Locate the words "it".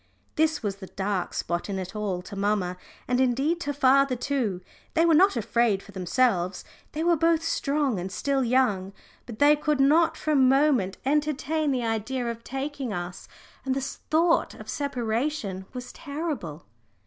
1.77-1.95